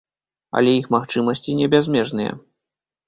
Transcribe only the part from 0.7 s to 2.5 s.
іх магчымасці не бязмежныя.